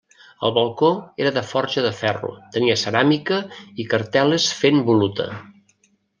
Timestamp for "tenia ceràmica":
2.57-3.39